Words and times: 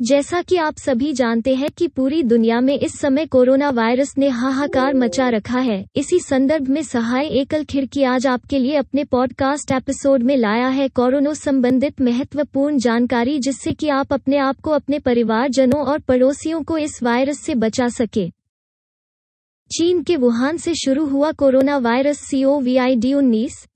जैसा 0.00 0.42
कि 0.42 0.56
आप 0.56 0.76
सभी 0.78 1.12
जानते 1.12 1.54
हैं 1.54 1.70
कि 1.70 1.88
पूरी 1.88 2.22
दुनिया 2.22 2.60
में 2.60 2.78
इस 2.78 2.98
समय 3.00 3.26
कोरोना 3.26 3.70
वायरस 3.70 4.14
ने 4.18 4.28
हाहाकार 4.28 4.94
मचा 4.94 5.28
रखा 5.28 5.58
है। 5.58 5.86
इसी 5.96 6.18
संदर्भ 6.20 6.68
में 6.68 6.82
सहाय 6.82 7.26
एकल 7.26 7.64
खिड़की 7.64 8.02
आज 8.02 8.26
आपके 8.26 8.58
लिए 8.58 8.76
अपने 8.76 9.04
पॉडकास्ट 9.04 9.72
एपिसोड 9.72 10.22
में 10.22 10.36
लाया 10.36 10.68
है। 10.68 10.88
कोरोना 10.88 11.32
संबंधित 11.32 12.00
महत्वपूर्ण 12.00 12.78
जानकारी 12.78 13.38
जिससे 13.38 13.72
कि 13.72 13.88
आप 13.88 14.12
अपने 14.12 14.36
आप 14.36 14.60
को 14.60 14.70
अपने 14.70 14.98
परिवारजनों 14.98 15.84
और 15.84 15.98
पड़ोसियों 15.98 16.62
को 16.62 16.78
इस 16.78 17.02
वायरस 17.02 17.40
से 17.40 17.54
बचा 17.54 17.88
सके। 17.88 18.28
चीन 19.70 20.02
के 20.02 20.16
वुहान 20.16 20.56
से 20.56 20.74
शुरू 20.74 21.06
हुआ 21.06 21.32
कोरोना 21.32 21.78
वायरस 21.78 22.18
सीओवीआईडी 22.18 23.14
उन्नीस। 23.14 23.66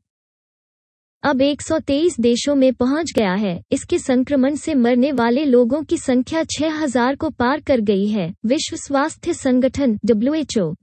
अब 1.25 1.43
123 1.43 2.21
देशों 2.21 2.55
में 2.55 2.73
पहुँच 2.73 3.13
गया 3.17 3.35
है। 3.35 3.63
इसके 3.73 3.99
संक्रमण 3.99 4.55
से 4.55 4.75
मरने 4.75 5.13
वाले 5.13 5.45
लोगों 5.45 5.83
की 5.83 5.97
संख्या 5.97 6.43
6000 6.43 7.17
को 7.17 7.31
पार 7.31 7.61
कर 7.61 7.81
गई 7.81 8.07
है। 8.07 8.35
विश्व 8.47 8.77
स्वास्थ्य 8.77 9.35
संगठन 9.35 9.99
डब्ल्यूएचओ 10.05 10.75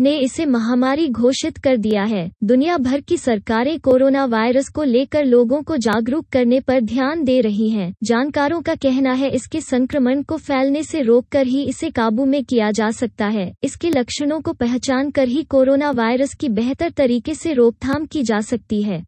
ने 0.00 0.16
इसे 0.18 0.46
महामारी 0.46 1.08
घोषित 1.08 1.58
कर 1.58 1.76
दिया 1.76 2.02
है। 2.02 2.30
दुनिया 2.44 2.76
भर 2.78 3.00
की 3.00 3.16
सरकारें 3.16 3.78
कोरोना 3.80 4.24
वायरस 4.24 4.68
को 4.68 4.82
लेकर 4.82 5.24
लोगों 5.24 5.62
को 5.62 5.76
जागरूक 5.76 6.26
करने 6.32 6.60
पर 6.60 6.80
ध्यान 6.80 7.24
दे 7.24 7.40
रही 7.40 7.68
हैं। 7.70 7.92
जानकारों 8.04 8.60
का 8.60 8.74
कहना 8.74 9.12
है 9.12 9.30
इसके 9.30 9.60
संक्रमण 9.60 10.22
को 10.22 10.36
फैलने 10.36 10.82
से 10.82 11.02
रोककर 11.02 11.46
ही 11.46 11.62
इसे 11.62 11.90
काबू 11.90 12.24
में 12.24 12.44
किया 12.44 12.70
जा 12.70 12.90
सकता 12.90 13.26
है। 13.26 13.52
इसके 13.62 13.90
लक्षणों 13.90 14.40
को 14.40 14.52
पहचान 14.52 15.10
कर 15.10 15.28
ही 15.28 15.42
कोरोना 15.42 15.90
वायरस 15.90 16.34
की 16.34 16.48
बेहतर 16.48 16.90
तरीके 16.90 17.34
से 17.34 17.52
रोकथाम 17.52 18.06
की 18.06 18.22
जा 18.22 18.40
सकती 18.40 18.82
है। 18.82 19.04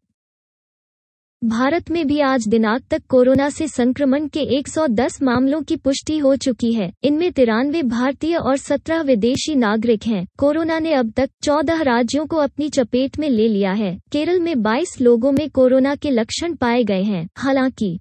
भारत 1.43 1.91
में 1.91 2.07
भी 2.07 2.19
आज 2.19 2.47
दिनांक 2.47 2.83
तक 2.89 3.01
कोरोना 3.09 3.49
से 3.49 3.67
संक्रमण 3.67 4.27
के 4.27 4.39
110 4.39 5.23
मामलों 5.23 5.61
की 5.61 5.75
पुष्टि 5.75 6.17
हो 6.17 6.35
चुकी 6.35 6.73
है। 6.73 6.93
इनमें 7.03 7.31
तिरानवे 7.31 7.83
भारतीय 7.83 8.35
और 8.35 8.57
17 8.57 9.01
विदेशी 9.01 9.55
नागरिक 9.55 10.05
हैं। 10.07 10.27
कोरोना 10.37 10.79
ने 10.79 10.93
अब 10.93 11.13
तक 11.17 11.29
14 11.43 11.81
राज्यों 11.81 12.25
को 12.25 12.37
अपनी 12.37 12.69
चपेट 12.69 13.19
में 13.19 13.29
ले 13.29 13.47
लिया 13.47 13.71
है। 13.71 13.99
केरल 14.11 14.39
में 14.39 14.61
22 14.61 15.01
लोगों 15.01 15.31
में 15.31 15.49
कोरोना 15.49 15.95
के 15.95 16.09
लक्षण 16.09 16.53
पाए 16.53 16.83
गए 16.83 17.03
हैं। 17.03 17.27
हालाँकि 17.37 17.99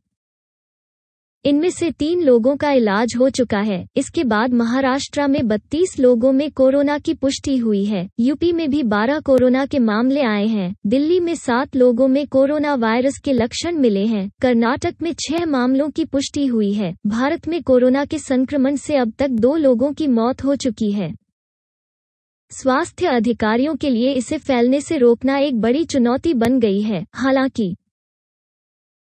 इनमें 1.45 1.71
से 1.71 1.91
तीन 1.91 2.23
लोगों 2.23 2.57
का 2.57 2.71
इलाज 2.73 3.15
हो 3.19 3.31
चुका 3.31 3.59
है। 3.59 3.87
इसके 3.97 4.25
बाद 4.25 4.55
महाराष्ट्र 4.55 5.27
में 5.27 5.49
32 5.49 5.99
लोगों 6.01 6.33
में 6.33 6.51
कोरोना 6.51 6.99
की 6.99 7.15
पुष्टि 7.15 7.57
हुई 7.57 7.85
है। 7.85 8.09
यूपी 8.21 8.53
में 8.53 8.71
भी 8.71 8.83
12 8.83 9.21
कोरोना 9.21 9.67
के 9.67 9.79
मामले 9.79 10.23
आए 10.23 10.47
हैं। 10.47 10.75
दिल्ली 10.87 11.21
में 11.21 11.35
सात 11.35 11.77
लोगों 11.77 12.09
में 12.09 12.27
कोरोना 12.27 12.75
वायरस 12.75 13.19
के 13.19 13.33
लक्षण 13.33 13.77
मिले 13.77 14.07
हैं। 14.07 14.31
कर्नाटक 14.43 14.95
में 15.03 15.13
छह 15.13 15.47
मामलों 15.47 15.91
की 15.91 16.05
पुष्टि 16.05 16.47
हुई 16.47 16.73
है। 16.73 16.97
भारत 17.07 17.49
में 17.49 17.63
कोरोना 17.63 18.05
के 18.05 18.19
संक्रमण 18.19 18.77
से 18.77 18.97
अब 18.97 19.13
तक 19.19 19.29
दो 19.29 19.57
लोगों 19.57 19.93
की 19.93 20.07
मौत 20.07 20.45
हो 20.45 20.57
चुकी 20.57 20.93
है। 20.93 21.15
स्वास्थ्य 22.51 23.07
अधिकारियों 23.07 23.77
के 23.77 23.91
लिए 23.91 24.13
इसे 24.13 24.39
फैलने 24.39 24.81
से 24.81 24.97
रोकना 24.99 25.39
एक 25.39 25.61
बड़ी 25.61 25.85
चुनौती 25.85 26.35
बन 26.35 26.61
गई 26.61 26.81
है। 26.81 27.07
हालाँकि 27.15 27.77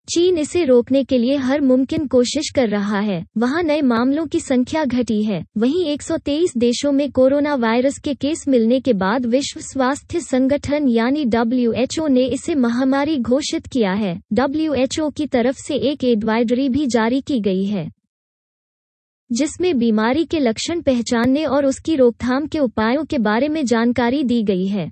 चीन 0.07 0.37
इसे 0.37 0.63
रोकने 0.65 1.03
के 1.03 1.17
लिए 1.17 1.35
हर 1.35 1.61
मुमकिन 1.61 2.05
कोशिश 2.07 2.49
कर 2.55 2.67
रहा 2.69 2.99
है। 2.99 3.23
वहाँ 3.37 3.61
नए 3.63 3.81
मामलों 3.81 4.25
की 4.27 4.39
संख्या 4.39 4.83
घटी 4.85 5.21
है। 5.23 5.43
वहीं 5.57 5.85
123 5.87 6.57
देशों 6.57 6.91
में 6.91 7.11
कोरोना 7.11 7.53
वायरस 7.55 7.97
के 7.99 8.13
केस 8.13 8.43
मिलने 8.47 8.79
के 8.79 8.93
बाद 8.93 9.25
विश्व 9.25 9.59
स्वास्थ्य 9.61 10.19
संगठन 10.19 10.87
यानी 10.89 11.23
डब्ल्यूएचओ 11.25 12.07
ने 12.07 12.25
इसे 12.27 12.55
महामारी 12.55 13.17
घोषित 13.17 13.67
किया 13.67 13.93
है। 13.93 14.15
डब्ल्यूएचओ 14.33 15.09
की 15.09 15.27
तरफ़ 15.27 15.57
से 15.57 15.75
एक 15.91 16.03
एडवाइजरी 16.03 16.67
भी 16.69 16.85
जारी 16.88 17.21
की 17.21 17.39
गई 17.39 17.63
है, 17.65 17.89
जिसमें 19.29 19.77
बीमारी 19.77 20.25
के 20.25 20.39
लक्षण 20.39 20.81
पहचानने 20.81 21.45
और 21.45 21.65
उसकी 21.65 21.95
रोकथाम 21.95 22.47
के 22.47 22.59
उपायों 22.59 23.05
के 23.05 23.17
बारे 23.19 23.47
में 23.47 23.65
जानकारी 23.65 24.23
दी 24.23 24.41
गई 24.43 24.65
है। 24.67 24.89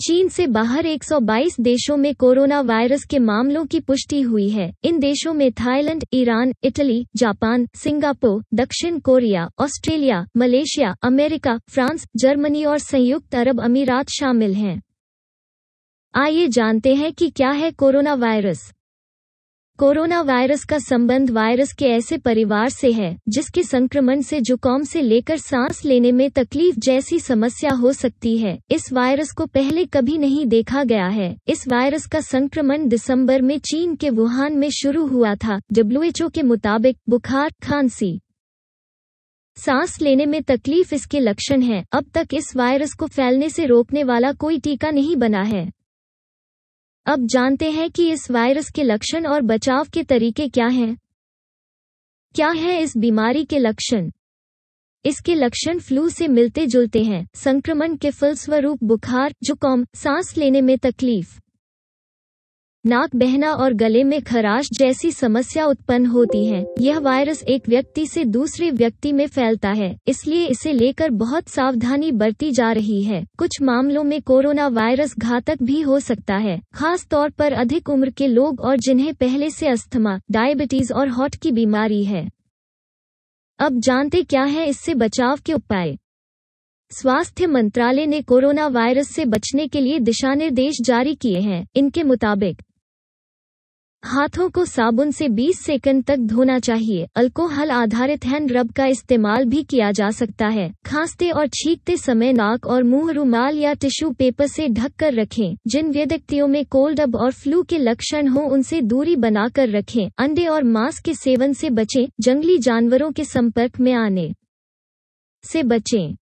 चीन 0.00 0.28
से 0.28 0.46
बाहर 0.46 0.86
122 0.86 1.56
देशों 1.60 1.96
में 1.96 2.14
कोरोना 2.14 2.60
वायरस 2.60 3.04
के 3.10 3.18
मामलों 3.18 3.66
की 3.66 3.80
पुष्टि 3.80 4.20
हुई 4.20 4.48
है। 4.48 4.72
इन 4.84 4.98
देशों 4.98 5.34
में 5.34 5.52
Thailand, 5.52 6.04
Iran, 6.12 6.52
Italy, 6.64 7.06
Japan, 7.16 7.66
Singapore, 7.74 8.44
दक्षिण 8.54 8.98
Korea, 8.98 9.48
Australia, 9.58 10.26
Malaysia, 10.36 10.94
America, 11.02 11.58
France, 11.70 12.06
Germany 12.16 12.64
और 12.64 12.78
संयुक्त 12.78 13.34
अरब 13.34 13.60
अमीरात 13.60 14.08
शामिल 14.08 14.54
हैं। 14.54 14.82
आइए 16.14 16.48
जानते 16.48 16.94
हैं 16.94 17.12
कि 17.12 17.30
क्या 17.30 17.50
है 17.50 17.70
कोरोना 17.70 18.14
वायरस। 18.14 18.72
कोरोना 19.78 20.20
वायरस 20.22 20.64
का 20.64 20.78
संबंध 20.78 21.30
वायरस 21.30 21.72
के 21.72 21.84
ऐसे 21.84 22.18
परिवार 22.18 22.68
से 22.68 22.92
है, 22.92 23.18
जिसके 23.28 23.62
संक्रमण 23.62 24.20
से 24.20 24.40
जुकाम 24.40 24.82
से 24.82 25.02
लेकर 25.02 25.36
सांस 25.36 25.84
लेने 25.84 26.12
में 26.12 26.30
तकलीफ़ 26.30 26.76
जैसी 26.78 27.18
समस्या 27.20 27.70
हो 27.70 27.92
सकती 27.92 28.38
है। 28.38 28.58
इस 28.70 28.92
वायरस 28.92 29.30
को 29.30 29.46
पहले 29.46 29.84
कभी 29.84 30.18
नहीं 30.18 30.46
देखा 30.46 30.84
गया 30.84 31.06
है। 31.06 31.36
इस 31.48 31.68
वायरस 31.68 32.06
का 32.06 32.20
संक्रमण 32.20 32.88
दिसंबर 32.88 33.42
में 33.42 33.58
चीन 33.58 33.96
के 33.96 34.10
वुहान 34.10 34.56
में 34.56 34.70
शुरू 34.70 35.06
हुआ 35.06 35.34
था, 35.34 35.60
डब्ल्यूएचओ 35.72 36.28
के 36.28 36.42
मुताबिक, 36.42 36.98
बुखार, 37.08 37.52
खांसी। 37.62 38.20
सांस 39.56 40.00
लेने 40.02 40.26
में 40.26 40.42
तकलीफ़ 40.42 40.94
इसके 40.94 41.20
लक्षण 41.20 41.62
हैं। 41.62 41.84
अब 41.92 42.04
तक 42.14 42.28
इस 42.34 42.56
वायरस 42.56 42.92
को 42.92 43.06
फैलने 43.06 43.48
से 43.48 43.66
रोकने 43.66 44.04
वाला 44.04 44.32
कोई 44.32 44.58
टीका 44.58 44.90
नहीं 44.90 45.16
बना 45.16 45.42
है। 45.42 45.70
अब 47.06 47.26
जानते 47.26 47.70
हैं 47.70 47.90
कि 47.90 48.12
इस 48.12 48.30
वायरस 48.30 48.70
के 48.70 48.82
लक्षण 48.82 49.26
और 49.26 49.42
बचाव 49.42 49.86
के 49.92 50.02
तरीके 50.02 50.48
क्या 50.48 50.66
हैं। 50.66 50.96
क्या 52.34 52.48
है 52.48 52.82
इस 52.82 52.96
बीमारी 52.96 53.44
के 53.44 53.58
लक्षण? 53.58 54.10
इसके 55.04 55.34
लक्षण 55.34 55.78
फ्लू 55.78 56.08
से 56.08 56.28
मिलते 56.28 56.66
जुलते 56.66 57.02
हैं, 57.04 57.28
संक्रमण 57.34 57.96
के 57.96 58.10
फलस्वरूप 58.10 58.84
बुखार, 58.84 59.34
जुकाम, 59.42 59.86
सांस 59.94 60.36
लेने 60.36 60.60
में 60.60 60.78
तकलीफ़। 60.78 61.43
नाक 62.86 63.14
बहना 63.16 63.52
और 63.52 63.72
गले 63.72 64.02
में 64.04 64.20
खराश 64.22 64.68
जैसी 64.72 65.10
समस्या 65.10 65.64
उत्पन्न 65.66 66.06
होती 66.06 66.44
है। 66.46 66.64
यह 66.80 66.98
वायरस 66.98 67.42
एक 67.42 67.68
व्यक्ति 67.68 68.06
से 68.06 68.24
दूसरे 68.24 68.70
व्यक्ति 68.70 69.12
में 69.12 69.26
फैलता 69.26 69.70
है, 69.70 69.96
इसलिए 70.06 70.46
इसे 70.46 70.72
लेकर 70.72 71.10
बहुत 71.12 71.48
सावधानी 71.48 72.10
बरती 72.12 72.50
जा 72.50 72.70
रही 72.72 73.02
है। 73.02 73.24
कुछ 73.38 73.60
मामलों 73.62 74.02
में 74.04 74.20
कोरोना 74.22 74.66
वायरस 74.68 75.14
घातक 75.18 75.62
भी 75.62 75.80
हो 75.80 75.98
सकता 76.00 76.36
है, 76.36 76.60
खास 76.74 77.06
तौर 77.06 77.30
पर 77.30 77.52
अधिक 77.52 77.88
उम्र 77.88 78.10
के 78.10 78.26
लोग 78.26 78.60
और 78.60 78.76
जिन्हें 78.78 79.12
पहले 79.14 79.50
से 79.50 79.68
अस्थमा, 79.68 80.18
डायबिटीज़ 80.30 80.92
और 80.92 81.08
हॉट 81.08 81.36
की 81.36 81.52
बीमारी 81.52 82.04
है। 82.04 82.28
अब 83.58 83.80
जानते 83.80 84.22
क्या 84.22 84.44
है 84.44 84.68
इससे 84.68 84.94
बचाव 84.94 85.38
के 85.46 85.52
उपाय? 85.52 85.96
स्वास्थ्य 86.90 87.46
मंत्रालय 87.46 88.06
ने 88.06 88.20
कोरोना 88.22 88.66
वायरस 88.66 89.08
से 89.08 89.24
बचने 89.24 89.66
के 89.66 89.80
लिए 89.80 89.98
दिशा 90.00 90.34
निर्देश 90.34 90.80
जारी 90.82 91.14
किए 91.14 91.40
हैं। 91.40 91.66
इनके 91.76 92.02
मुताबिक 92.02 92.62
हाथों 94.04 94.50
को 94.50 94.64
साबुन 94.64 95.10
से 95.10 95.28
20 95.28 95.60
सेकंड 95.60 96.04
तक 96.04 96.16
धोना 96.16 96.58
चाहिए। 96.58 97.06
अल्कोहल 97.16 97.70
आधारित 97.70 98.26
हैंड 98.26 98.52
रब 98.52 98.72
का 98.72 98.86
इस्तेमाल 98.86 99.44
भी 99.44 99.62
किया 99.62 99.90
जा 99.92 100.10
सकता 100.10 100.48
है। 100.48 100.74
खांसते 100.86 101.30
और 101.30 101.46
छींकते 101.46 101.96
समय 101.96 102.32
नाक 102.32 102.66
और 102.66 102.82
मुँह 102.82 103.12
रुमाल 103.12 103.58
या 103.58 103.72
टिश्यू 103.72 104.10
पेपर 104.10 104.46
से 104.46 104.68
ढक 104.68 104.92
कर 104.98 105.14
रखें, 105.14 105.56
जिन 105.66 105.90
व्यक्तियों 105.90 106.48
में 106.48 106.64
कोल्ड 106.64 107.00
अब 107.00 107.16
और 107.16 107.32
फ्लू 107.32 107.62
के 107.62 107.78
लक्षण 107.78 108.28
हो, 108.28 108.40
उनसे 108.40 108.80
दूरी 108.80 109.16
बनाकर 109.16 109.68
रखें। 109.68 110.10
अंडे 110.18 110.46
और 110.46 110.64
मांस 110.64 110.98
के 110.98 111.14
सेवन 111.14 111.52
से 111.52 111.70
बचें, 111.70 112.06
जंगली 112.20 112.58
जानवरों 112.58 113.12
के 113.12 113.24
संपर्क 113.24 113.80
में 113.80 113.92
आने 113.92 114.34
से 115.44 115.62
बचें। 115.62 116.16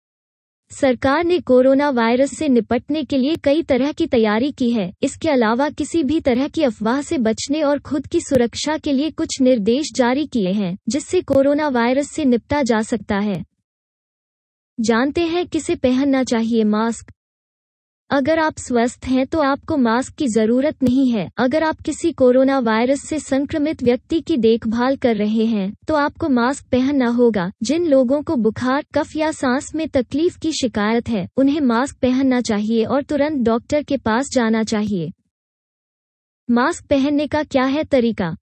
सरकार 0.72 1.24
ने 1.24 1.38
कोरोना 1.40 1.90
वायरस 1.90 2.30
से 2.30 2.48
निपटने 2.48 3.04
के 3.04 3.18
लिए 3.18 3.36
कई 3.36 3.62
तरह 3.62 3.92
की 3.92 4.06
तैयारी 4.06 4.52
की 4.52 4.70
है। 4.70 4.92
इसके 5.02 5.28
अलावा 5.28 5.68
किसी 5.70 6.02
भी 6.04 6.20
तरह 6.20 6.48
की 6.48 6.62
अफवाह 6.62 7.02
से 7.02 7.18
बचने 7.18 7.62
और 7.62 7.78
खुद 7.78 8.06
की 8.06 8.20
सुरक्षा 8.20 8.76
के 8.78 8.92
लिए 8.92 9.10
कुछ 9.10 9.40
निर्देश 9.40 9.92
जारी 9.96 10.26
किए 10.26 10.52
हैं, 10.52 10.76
जिससे 10.88 11.20
कोरोना 11.20 11.68
वायरस 11.68 12.10
से 12.10 12.24
निपटा 12.24 12.62
जा 12.62 12.82
सकता 12.82 13.18
है। 13.18 13.44
जानते 14.80 15.20
हैं 15.20 15.46
किसे 15.46 15.74
पहनना 15.74 16.24
चाहिए? 16.24 16.64
मास्क 16.64 17.12
अगर 18.12 18.38
आप 18.38 18.58
स्वस्थ 18.58 19.06
हैं 19.06 19.26
तो 19.26 19.40
आपको 19.40 19.76
मास्क 19.76 20.14
की 20.14 20.26
ज़रूरत 20.28 20.82
नहीं 20.82 21.08
है। 21.10 21.28
अगर 21.38 21.62
आप 21.62 21.80
किसी 21.80 22.10
कोरोना 22.12 22.58
वायरस 22.58 23.02
से 23.02 23.18
संक्रमित 23.18 23.82
व्यक्ति 23.82 24.20
की 24.20 24.36
देखभाल 24.36 24.96
कर 24.96 25.16
रहे 25.16 25.44
हैं 25.44 25.72
तो 25.88 25.94
आपको 25.94 26.28
मास्क 26.28 26.66
पहनना 26.72 27.08
होगा। 27.10 27.50
जिन 27.62 27.86
लोगों 27.86 28.20
को 28.22 28.36
बुखार, 28.36 28.84
कफ 28.94 29.16
या 29.16 29.30
सांस 29.32 29.74
में 29.74 29.88
तकलीफ़ 29.88 30.38
की 30.38 30.52
शिकायत 30.52 31.08
है, 31.08 31.26
उन्हें 31.36 31.60
मास्क 31.60 31.96
पहनना 32.02 32.40
चाहिए 32.40 32.84
और 32.84 33.02
तुरंत 33.02 33.44
डॉक्टर 33.46 33.82
के 33.82 33.96
पास 33.96 34.30
जाना 34.32 34.62
चाहिए। 34.64 35.10
मास्क 36.48 36.86
पहनने 36.86 37.26
का 37.26 37.42
क्या 37.42 37.64
है 37.64 37.84
तरीका? 37.84 38.34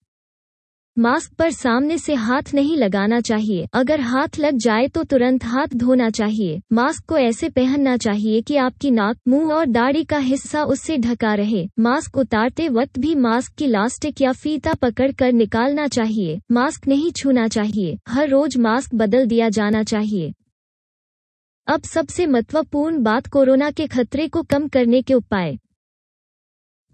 मास्क 1.00 1.32
पर 1.32 1.50
सामने 1.50 1.98
से 1.98 2.14
हाथ 2.14 2.42
नहीं 2.54 2.76
लगाना 2.76 3.20
चाहिए। 3.20 3.66
अगर 3.72 4.00
हाथ 4.00 4.38
लग 4.38 4.56
जाए 4.56 4.88
तो 4.88 5.04
तुरंत 5.04 5.44
हाथ 5.44 5.66
धोना 5.74 6.10
चाहिए। 6.10 6.60
मास्क 6.72 7.04
को 7.04 7.18
ऐसे 7.18 7.48
पहनना 7.48 7.96
चाहिए 7.96 8.40
कि 8.42 8.56
आपकी 8.56 8.90
नाक, 8.90 9.16
मुँह 9.28 9.52
और 9.52 9.66
दाढ़ी 9.66 10.04
का 10.04 10.18
हिस्सा 10.18 10.64
उससे 10.64 10.98
ढका 10.98 11.34
रहे। 11.34 11.68
मास्क 11.78 12.16
उतारते 12.16 12.68
वक्त 12.68 12.98
भी 12.98 13.14
मास्क 13.14 13.52
की 13.52 13.66
लास्टिक 13.66 14.20
या 14.20 14.32
फीता 14.32 14.74
पकड़ 14.74 15.12
कर 15.12 15.32
निकालना 15.32 15.86
चाहिए। 15.88 16.40
मास्क 16.50 16.88
नहीं 16.88 17.10
छूना 17.12 17.48
चाहिए। 17.48 17.98
हर 18.08 18.28
रोज 18.28 18.56
मास्क 18.56 18.94
बदल 18.94 19.26
दिया 19.26 19.48
जाना 19.48 19.82
चाहिए। 19.82 20.32
अब 21.66 21.82
सबसे 21.82 22.26
महत्वपूर्ण 22.26 23.02
बात 23.02 23.26
कोरोना 23.26 23.70
के 23.70 23.86
खतरे 23.86 24.28
को 24.28 24.42
कम 24.42 24.68
करने 24.68 25.02
के 25.02 25.14
उपाय। 25.14 25.58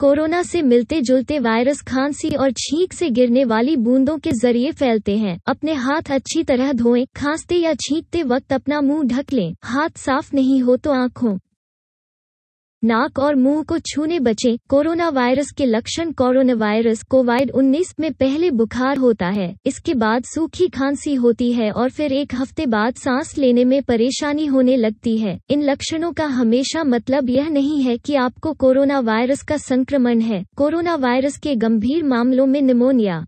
कोरोना 0.01 0.43
से 0.43 0.61
मिलते 0.63 1.01
जुलते 1.01 1.39
वायरस 1.39 1.81
खांसी 1.83 2.31
और 2.31 2.51
छींक 2.53 2.93
से 2.93 3.09
गिरने 3.11 3.45
वाली 3.45 3.77
बूंदों 3.77 4.17
के 4.19 4.33
ज़रिए 4.33 4.73
फैलते 4.73 5.17
हैं। 5.19 5.39
अपने 5.47 5.75
हाथ 5.75 6.11
अच्छी 6.11 6.43
तरह 6.45 6.73
धोएँ, 6.73 7.07
खांसते 7.17 7.55
या 7.55 7.73
छींकते 7.75 8.23
वक्त 8.23 8.53
अपना 8.53 8.81
मुँह 8.81 9.05
ढक 9.05 9.33
लें। 9.33 9.55
हाथ 9.65 9.99
साफ़ 9.99 10.35
नहीं 10.35 10.61
हो 10.63 10.77
तो 10.77 10.93
आँखों 10.93 11.37
नाक 12.85 13.19
और 13.19 13.35
मुँह 13.35 13.63
को 13.63 13.79
छूने 13.79 14.19
बचें 14.21 14.57
कोरोना 14.69 15.09
वायरस 15.09 15.51
के 15.51 15.67
लक्षण 15.67 16.13
कोरोना 16.13 16.55
वायरस 16.55 17.03
कोविड 17.03 17.51
19 17.51 17.95
में 18.01 18.13
पहले 18.13 18.51
बुखार 18.51 18.97
होता 18.97 19.29
है। 19.29 19.57
इसके 19.67 19.95
बाद 19.95 20.25
सूखी 20.25 20.69
खांसी 20.69 21.15
होती 21.15 21.53
है 21.53 21.71
और 21.71 21.91
फिर 21.91 22.13
एक 22.13 22.35
हफ़्ते 22.35 22.67
बाद 22.67 22.95
सांस 22.95 23.39
लेने 23.39 23.65
में 23.65 23.83
परेशानी 23.83 24.47
होने 24.47 24.77
लगती 24.77 25.19
है। 25.19 25.39
इन 25.51 25.63
लक्षणों 25.63 26.13
का 26.13 26.27
हमेशा 26.27 26.85
मतलब 26.85 27.31
यह 27.31 27.49
नहीं 27.49 27.83
है 27.83 27.97
कि 27.99 28.15
आपको 28.15 28.53
कोरोना 28.53 29.01
वायरस 29.01 29.43
का 29.43 29.57
संक्रमण 29.57 30.21
है। 30.21 30.45
कोरोना 30.57 30.95
वायरस 30.95 31.39
के 31.39 31.57
गंभीर 31.57 32.05
मामलों 32.05 32.47
में 32.47 32.63
निमोनिया 32.63 33.25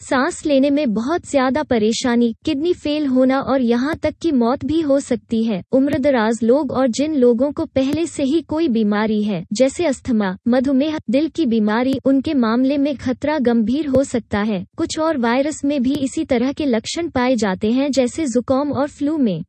सांस 0.00 0.44
लेने 0.46 0.70
में 0.70 0.92
बहुत 0.94 1.26
ज़्यादा 1.26 1.62
परेशानी, 1.62 2.34
किडनी 2.44 2.72
फेल 2.72 3.06
होना 3.06 3.40
और 3.40 3.60
यहाँ 3.60 3.94
तक 3.96 4.14
कि 4.22 4.32
मौत 4.32 4.64
भी 4.64 4.80
हो 4.80 4.98
सकती 5.00 5.42
है। 5.44 5.62
उम्रदराज 5.72 6.38
लोग 6.42 6.72
और 6.72 6.88
जिन 6.88 7.14
लोगों 7.14 7.50
को 7.52 7.64
पहले 7.64 8.06
से 8.06 8.22
ही 8.22 8.40
कोई 8.42 8.68
बीमारी 8.68 9.22
है, 9.22 9.44
जैसे 9.52 9.86
अस्थमा, 9.86 10.36
मधुमेह, 10.48 10.98
दिल 11.10 11.28
की 11.28 11.46
बीमारी, 11.46 11.94
उनके 12.04 12.34
मामले 12.34 12.78
में 12.78 12.96
खतरा 12.96 13.38
गंभीर 13.38 13.86
हो 13.86 14.04
सकता 14.04 14.42
है। 14.42 14.64
कुछ 14.76 14.98
और 14.98 15.18
वायरस 15.18 15.64
में 15.64 15.82
भी 15.82 15.94
इसी 15.94 16.24
तरह 16.24 16.52
के 16.52 16.66
लक्षण 16.66 17.08
पाए 17.08 17.34
जाते 17.36 17.72
हैं, 17.72 17.90
जैसे 17.90 18.26
जुकाम 18.26 18.72
और 18.72 18.88
फ्लू 18.88 19.16
में। 19.18 19.44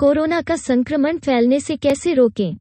कोरोना 0.00 0.40
का 0.40 0.56
संक्रमण 0.56 1.18
फैलने 1.18 1.60
से 1.60 1.76
कैसे 1.76 2.14
रोकें? 2.14 2.56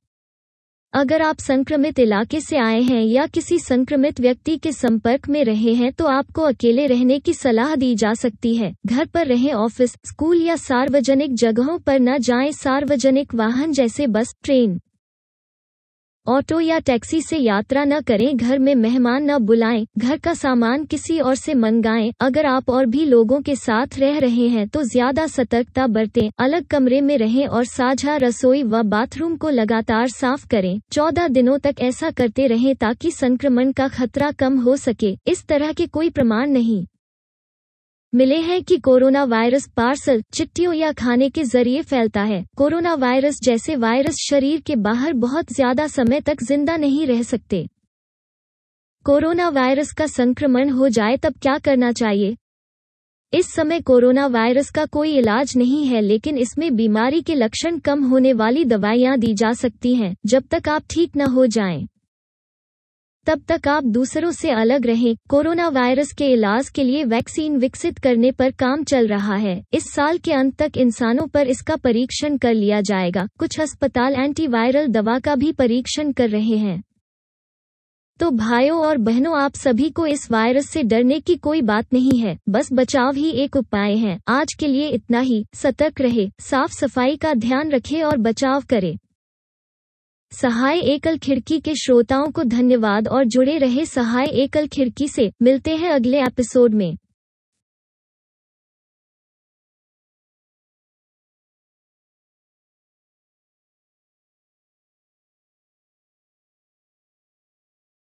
अगर 0.94 1.22
आप 1.22 1.40
संक्रमित 1.40 2.00
इलाके 2.00 2.40
से 2.42 2.58
आए 2.58 2.82
हैं 2.82 3.02
या 3.02 3.26
किसी 3.26 3.60
संक्रमित 3.60 4.20
व्यक्ति 4.22 4.58
के 4.58 4.72
संपर्क 4.72 5.30
में 5.30 5.44
रहे 5.44 5.74
हैं 5.74 5.92
तो 5.94 6.06
आपको 6.06 6.42
अकेले 6.42 6.88
रहने 6.88 7.20
की 7.20 7.34
सलाह 7.34 7.76
दी 7.76 7.94
जा 7.96 8.14
सकती 8.14 8.56
है। 8.56 8.74
घर 8.86 9.06
पर 9.06 9.28
रहें, 9.28 9.54
ऑफ़िस, 9.54 9.96
स्कूल 10.06 10.42
या 10.42 10.56
सार्वजनिक 10.56 11.36
जगहों 11.36 11.80
पर 11.80 12.00
न 12.00 12.18
जाएँ। 12.18 12.52
सार्वजनिक 12.52 13.36
वाहन 13.36 13.72
जैसे 13.72 14.08
बस, 14.08 14.36
ट्रेन। 14.44 14.80
ऑटो 16.28 16.60
या 16.60 16.78
टैक्सी 16.80 17.22
से 17.22 17.38
यात्रा 17.38 17.84
न 17.84 18.00
करें, 18.02 18.38
घर 18.38 18.60
में 18.60 18.74
मेहमान 18.76 19.30
न 19.32 19.38
बुलाएँ, 19.40 19.86
घर 19.98 20.18
का 20.18 20.34
सामान 20.34 20.84
किसी 20.86 21.20
और 21.20 21.36
से 21.36 21.54
मंगाएँ। 21.54 22.12
अगर 22.22 22.46
आप 22.46 22.70
और 22.70 22.86
भी 22.86 23.06
लोगों 23.06 23.42
के 23.42 23.56
साथ 23.56 23.98
रह 24.00 24.20
रहे 24.20 24.48
हैं 24.48 24.68
तो 24.68 24.84
ज़्यादा 24.84 25.26
सतर्कता 25.28 25.88
बरतें, 25.88 26.30
अलग 26.40 26.66
कमरे 26.66 27.02
में 27.02 27.18
रहें 27.18 27.48
और 27.48 27.66
साझा 27.66 28.16
रसोई 28.18 28.64
व 28.64 28.84
बाथरूम 28.84 29.36
को 29.36 29.50
लगातार 29.50 30.08
साफ़ 30.10 30.48
करें। 30.48 30.80
चौदह 30.92 31.28
दिनों 31.30 31.58
तक 31.60 31.82
ऐसा 31.82 32.12
करते 32.12 32.48
रहें 32.48 32.76
ताकि 32.76 33.12
संक्रमण 33.12 33.72
का 33.72 33.88
खतरा 33.88 34.32
कम 34.32 34.60
हो 34.60 34.76
सके। 34.78 35.16
इस 35.28 35.46
तरह 35.48 35.72
के 35.72 35.88
कोई 35.88 36.10
प्रमाण 36.10 36.50
नहीं। 36.50 36.86
मिले 38.14 38.38
हैं 38.38 38.64
कि 38.64 38.78
कोरोना 38.78 39.24
वायरस 39.24 39.68
पार्सल 39.68 40.22
चिट्ठियों 40.34 40.74
या 40.74 40.92
खाने 40.92 41.30
के 41.30 41.44
ज़रिए 41.44 41.82
फैलता 41.82 42.22
है। 42.22 42.44
कोरोना 42.58 42.94
वायरस 42.94 43.40
जैसे 43.44 43.76
वायरस 43.76 44.16
शरीर 44.22 44.60
के 44.60 44.76
बाहर 44.78 45.14
बहुत 45.14 45.52
ज़्यादा 45.54 45.86
समय 45.88 46.22
तक 46.22 46.44
ज़िंदा 46.44 46.76
नहीं 46.78 47.06
रह 47.08 47.22
सकते। 47.24 47.66
कोरोना 49.06 49.48
वायरस 49.50 49.92
का 49.92 50.06
संक्रमण 50.08 50.70
हो 50.70 50.90
जाए 50.90 51.18
तब 51.18 51.34
क्या 51.42 51.58
करना 51.58 51.92
चाहिए? 51.92 52.36
इस 53.34 53.54
समय 53.54 53.80
कोरोना 53.82 54.28
वायरस 54.28 54.70
का 54.70 54.86
कोई 54.86 55.18
इलाज 55.18 55.54
नहीं 55.58 55.86
है, 55.86 56.02
लेकिन 56.02 56.38
इसमें 56.38 56.76
बीमारी 56.76 57.22
के 57.22 57.36
लक्षण 57.36 57.78
कम 57.80 58.04
होने 58.04 58.34
वाली 58.34 58.66
दवाइयाँ 58.66 59.18
दी 59.18 59.34
जा 59.34 59.54
सकती 59.54 59.96
हैं, 59.96 60.16
जब 60.26 60.44
तक 60.52 60.70
आप 60.70 60.84
ठीक 60.90 61.18
न 61.18 61.32
हो 61.32 61.46
जाएँ। 61.48 61.88
तब 63.26 63.42
तक 63.48 63.68
आप 63.68 63.84
दूसरों 63.84 64.32
से 64.32 64.52
अलग 64.52 64.86
रहें। 64.86 65.16
कोरोना 65.30 65.68
वायरस 65.70 66.12
के 66.12 66.26
इलाज 66.26 66.70
के 66.70 66.84
लिए 66.84 67.04
वैक्सीन 67.04 67.58
विकसित 67.58 67.98
करने 67.98 68.32
पर 68.32 68.52
काम 68.52 68.84
चल 68.84 69.08
रहा 69.08 69.36
है। 69.36 69.64
इस 69.74 69.84
साल 69.94 70.18
के 70.18 70.34
अंत 70.34 70.62
तक 70.62 70.78
इंसानों 70.78 71.28
पर 71.28 71.48
इसका 71.48 71.76
परीक्षण 71.76 72.38
कर 72.38 72.54
लिया 72.54 72.82
जाएगा। 72.82 73.28
कुछ 73.40 73.60
अस्पताल 73.60 74.14
एंटीवायरल 74.14 74.88
दवा 74.88 75.20
का 75.20 75.36
भी 75.36 75.52
परीक्षण 75.52 76.12
कर 76.12 76.30
रहे 76.30 76.58
हैं। 76.58 76.84
तो 78.20 78.32
भाइयों 78.32 78.80
और 78.80 78.98
बहनों, 78.98 79.42
आप 79.42 79.56
सभी 79.56 79.90
को 79.90 80.06
इस 80.06 80.32
वायरस 80.32 80.70
से 80.70 80.84
डरने 80.84 81.20
की 81.20 81.36
कोई 81.36 81.62
बात 81.62 81.86
नहीं 81.94 82.20
है। 82.20 82.38
बस 82.50 82.70
बचाव 82.74 83.16
ही 83.16 83.30
एक 83.30 83.56
उपाय 83.56 83.96
है। 83.96 84.20
आज 84.28 84.54
के 84.60 84.68
लिए 84.68 84.90
इतना 84.90 85.20
ही। 85.20 85.46
सतर्क 85.56 86.02
रहे। 86.02 86.30
साफ़ 86.40 86.72
सफ़ाई 86.72 87.16
का 87.16 87.34
ध्यान 87.34 87.72
रखे 87.72 88.02
और 88.02 88.18
बचाव 88.18 88.64
करे। 88.70 88.98
सहाय 90.32 90.80
एकल 90.80 91.18
खिड़की 91.18 91.60
के 91.60 91.76
श्रोताओं 91.76 92.32
को 92.32 92.44
धन्यवाद 92.44 93.08
और 93.08 93.24
जुड़े 93.24 93.58
रहे 93.58 93.86
सहाय 93.86 94.26
एकल 94.26 94.68
खिड़की 94.68 95.08
से, 95.08 95.32
मिलते 95.42 95.76
हैं 95.76 95.90
अगले 95.90 96.22
एपिसोड 96.22 96.74
में। 96.74 96.98